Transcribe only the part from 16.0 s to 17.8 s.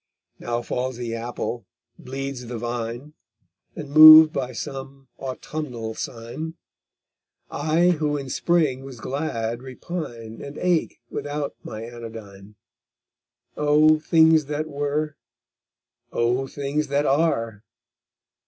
Oh! things that are!